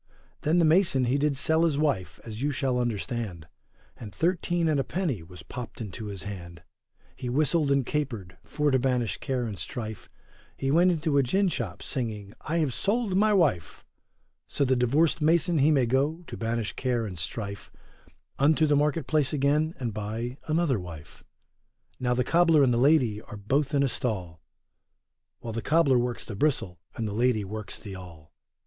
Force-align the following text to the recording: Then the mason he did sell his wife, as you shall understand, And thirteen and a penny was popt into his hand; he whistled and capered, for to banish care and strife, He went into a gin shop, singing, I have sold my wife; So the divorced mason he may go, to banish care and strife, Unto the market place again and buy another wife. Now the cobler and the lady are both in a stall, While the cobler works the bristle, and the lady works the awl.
Then 0.41 0.57
the 0.57 0.65
mason 0.65 1.03
he 1.05 1.19
did 1.19 1.35
sell 1.35 1.63
his 1.63 1.77
wife, 1.77 2.19
as 2.25 2.41
you 2.41 2.49
shall 2.49 2.79
understand, 2.79 3.47
And 3.95 4.11
thirteen 4.11 4.67
and 4.67 4.79
a 4.79 4.83
penny 4.83 5.21
was 5.21 5.43
popt 5.43 5.79
into 5.79 6.07
his 6.07 6.23
hand; 6.23 6.63
he 7.15 7.29
whistled 7.29 7.69
and 7.69 7.85
capered, 7.85 8.35
for 8.43 8.71
to 8.71 8.79
banish 8.79 9.17
care 9.19 9.45
and 9.45 9.59
strife, 9.59 10.09
He 10.57 10.71
went 10.71 10.89
into 10.89 11.19
a 11.19 11.21
gin 11.21 11.49
shop, 11.49 11.83
singing, 11.83 12.33
I 12.41 12.57
have 12.57 12.73
sold 12.73 13.15
my 13.15 13.31
wife; 13.31 13.85
So 14.47 14.65
the 14.65 14.75
divorced 14.75 15.21
mason 15.21 15.59
he 15.59 15.69
may 15.69 15.85
go, 15.85 16.23
to 16.25 16.35
banish 16.35 16.73
care 16.73 17.05
and 17.05 17.15
strife, 17.19 17.71
Unto 18.39 18.65
the 18.65 18.75
market 18.75 19.05
place 19.05 19.33
again 19.33 19.75
and 19.77 19.93
buy 19.93 20.39
another 20.47 20.79
wife. 20.79 21.23
Now 21.99 22.15
the 22.15 22.23
cobler 22.23 22.63
and 22.63 22.73
the 22.73 22.79
lady 22.79 23.21
are 23.21 23.37
both 23.37 23.75
in 23.75 23.83
a 23.83 23.87
stall, 23.87 24.41
While 25.41 25.53
the 25.53 25.61
cobler 25.61 25.99
works 25.99 26.25
the 26.25 26.35
bristle, 26.35 26.79
and 26.95 27.07
the 27.07 27.13
lady 27.13 27.43
works 27.43 27.77
the 27.77 27.95
awl. 27.95 28.33